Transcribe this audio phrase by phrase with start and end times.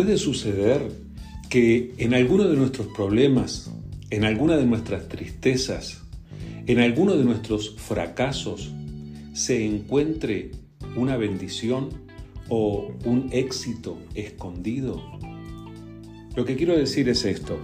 [0.00, 0.80] Puede suceder
[1.50, 3.70] que en alguno de nuestros problemas,
[4.08, 6.00] en alguna de nuestras tristezas,
[6.66, 8.72] en alguno de nuestros fracasos,
[9.34, 10.52] se encuentre
[10.96, 11.90] una bendición
[12.48, 15.02] o un éxito escondido.
[16.34, 17.58] Lo que quiero decir es esto.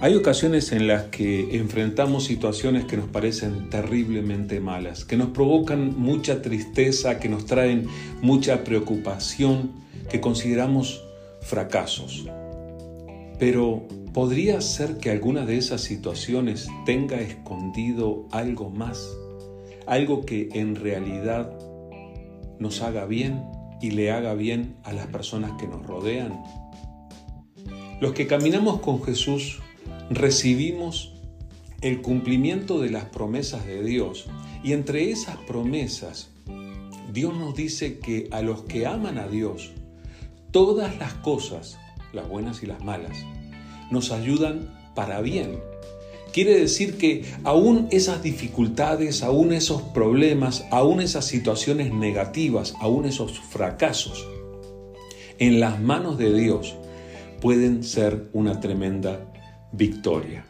[0.00, 5.96] Hay ocasiones en las que enfrentamos situaciones que nos parecen terriblemente malas, que nos provocan
[5.96, 7.86] mucha tristeza, que nos traen
[8.20, 9.70] mucha preocupación,
[10.10, 11.04] que consideramos
[11.42, 12.26] fracasos.
[13.38, 19.06] Pero ¿podría ser que alguna de esas situaciones tenga escondido algo más?
[19.86, 21.52] Algo que en realidad
[22.58, 23.42] nos haga bien
[23.80, 26.42] y le haga bien a las personas que nos rodean.
[28.00, 29.60] Los que caminamos con Jesús
[30.10, 31.12] recibimos
[31.80, 34.26] el cumplimiento de las promesas de Dios.
[34.62, 36.30] Y entre esas promesas,
[37.12, 39.72] Dios nos dice que a los que aman a Dios,
[40.52, 41.78] todas las cosas,
[42.12, 43.16] las buenas y las malas,
[43.90, 45.58] nos ayudan para bien.
[46.32, 53.38] Quiere decir que aún esas dificultades, aún esos problemas, aún esas situaciones negativas, aún esos
[53.40, 54.26] fracasos,
[55.38, 56.74] en las manos de Dios
[57.40, 59.20] pueden ser una tremenda
[59.72, 60.46] victoria.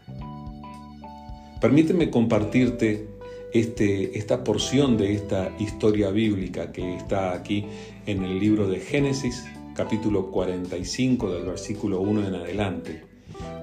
[1.60, 3.08] Permíteme compartirte
[3.52, 7.66] este, esta porción de esta historia bíblica que está aquí
[8.06, 9.44] en el libro de Génesis,
[9.74, 13.04] capítulo 45 del versículo 1 en adelante,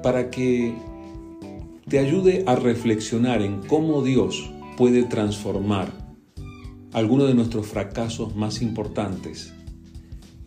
[0.02, 0.74] para que
[1.88, 5.92] te ayude a reflexionar en cómo Dios puede transformar
[6.94, 9.54] algunos de nuestros fracasos más importantes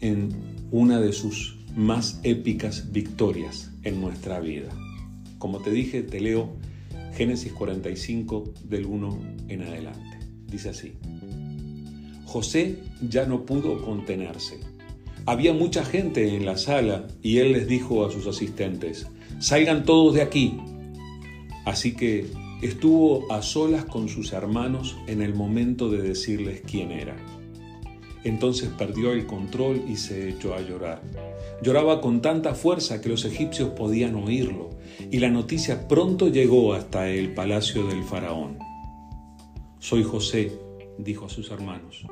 [0.00, 0.30] en
[0.70, 4.70] una de sus más épicas victorias en nuestra vida.
[5.38, 6.50] Como te dije, te leo
[7.14, 9.18] Génesis 45 del 1
[9.48, 10.18] en adelante.
[10.46, 10.94] Dice así.
[12.24, 14.71] José ya no pudo contenerse.
[15.26, 19.06] Había mucha gente en la sala y él les dijo a sus asistentes,
[19.38, 20.58] salgan todos de aquí.
[21.64, 22.26] Así que
[22.62, 27.16] estuvo a solas con sus hermanos en el momento de decirles quién era.
[28.24, 31.02] Entonces perdió el control y se echó a llorar.
[31.62, 34.70] Lloraba con tanta fuerza que los egipcios podían oírlo,
[35.10, 38.58] y la noticia pronto llegó hasta el palacio del faraón.
[39.78, 40.52] Soy José,
[40.98, 42.06] dijo a sus hermanos.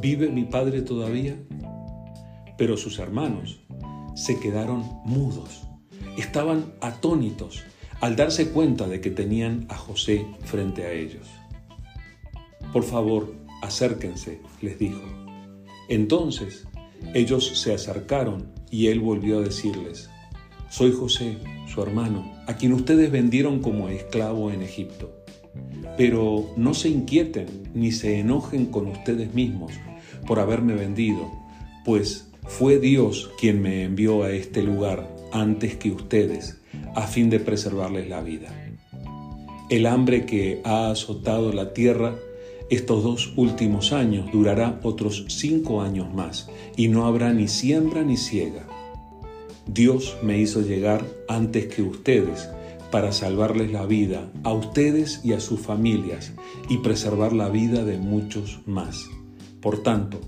[0.00, 1.36] ¿Vive mi padre todavía?
[2.58, 3.60] Pero sus hermanos
[4.14, 5.62] se quedaron mudos.
[6.18, 7.62] Estaban atónitos
[8.00, 11.26] al darse cuenta de que tenían a José frente a ellos.
[12.72, 15.00] Por favor, acérquense, les dijo.
[15.88, 16.66] Entonces
[17.14, 20.10] ellos se acercaron y él volvió a decirles,
[20.70, 25.14] Soy José, su hermano, a quien ustedes vendieron como esclavo en Egipto.
[25.96, 29.72] Pero no se inquieten ni se enojen con ustedes mismos
[30.26, 31.32] por haberme vendido,
[31.84, 36.60] pues fue Dios quien me envió a este lugar antes que ustedes,
[36.94, 38.48] a fin de preservarles la vida.
[39.70, 42.16] El hambre que ha azotado la tierra
[42.70, 48.16] estos dos últimos años durará otros cinco años más y no habrá ni siembra ni
[48.16, 48.66] ciega.
[49.66, 52.48] Dios me hizo llegar antes que ustedes
[52.90, 56.32] para salvarles la vida a ustedes y a sus familias
[56.68, 59.06] y preservar la vida de muchos más.
[59.60, 60.20] Por tanto,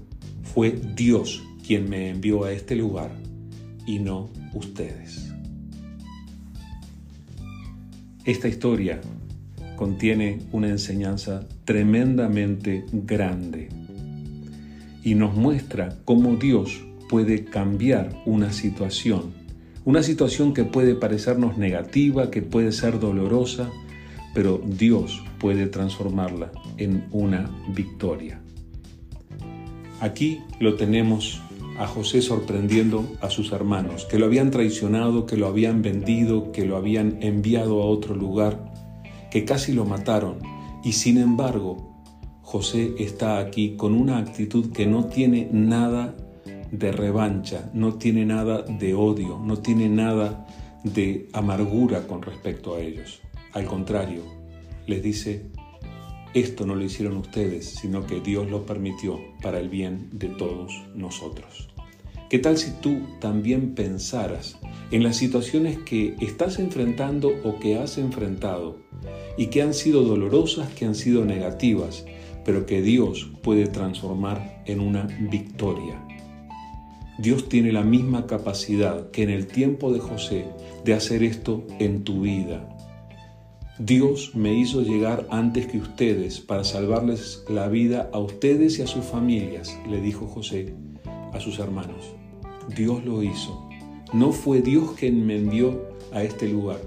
[0.42, 3.12] fue Dios quien me envió a este lugar
[3.86, 5.32] y no ustedes.
[8.24, 9.00] Esta historia
[9.76, 13.68] contiene una enseñanza tremendamente grande
[15.04, 19.32] y nos muestra cómo Dios puede cambiar una situación,
[19.84, 23.70] una situación que puede parecernos negativa, que puede ser dolorosa,
[24.34, 28.40] pero Dios puede transformarla en una victoria.
[30.00, 31.40] Aquí lo tenemos
[31.80, 36.66] a José sorprendiendo a sus hermanos, que lo habían traicionado, que lo habían vendido, que
[36.66, 38.70] lo habían enviado a otro lugar
[39.30, 40.40] que casi lo mataron,
[40.84, 42.02] y sin embargo,
[42.42, 46.14] José está aquí con una actitud que no tiene nada
[46.70, 50.46] de revancha, no tiene nada de odio, no tiene nada
[50.84, 53.22] de amargura con respecto a ellos.
[53.54, 54.22] Al contrario,
[54.86, 55.50] les dice,
[56.34, 60.72] esto no lo hicieron ustedes, sino que Dios lo permitió para el bien de todos
[60.94, 61.69] nosotros.
[62.30, 64.56] ¿Qué tal si tú también pensaras
[64.92, 68.76] en las situaciones que estás enfrentando o que has enfrentado
[69.36, 72.06] y que han sido dolorosas, que han sido negativas,
[72.44, 76.00] pero que Dios puede transformar en una victoria?
[77.18, 80.44] Dios tiene la misma capacidad que en el tiempo de José
[80.84, 82.64] de hacer esto en tu vida.
[83.80, 88.86] Dios me hizo llegar antes que ustedes para salvarles la vida a ustedes y a
[88.86, 90.76] sus familias, le dijo José
[91.32, 92.19] a sus hermanos.
[92.76, 93.68] Dios lo hizo
[94.12, 96.80] No fue Dios quien me envió a este lugar.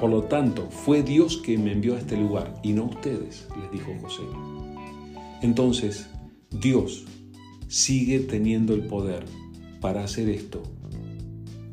[0.00, 3.70] Por lo tanto, fue Dios quien me envió a este lugar y no ustedes, les
[3.70, 4.22] dijo José.
[5.42, 6.08] Entonces,
[6.50, 7.04] Dios
[7.68, 9.24] sigue teniendo el poder
[9.80, 10.62] para hacer esto.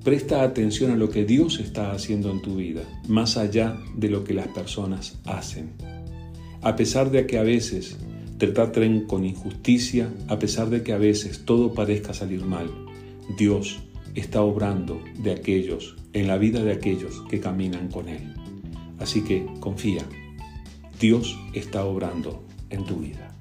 [0.03, 4.25] Presta atención a lo que Dios está haciendo en tu vida, más allá de lo
[4.25, 5.71] que las personas hacen.
[6.61, 7.97] A pesar de que a veces
[8.37, 12.69] te traten con injusticia, a pesar de que a veces todo parezca salir mal,
[13.37, 13.79] Dios
[14.15, 18.33] está obrando de aquellos, en la vida de aquellos que caminan con Él.
[18.99, 20.03] Así que confía,
[20.99, 23.32] Dios está obrando en tu vida.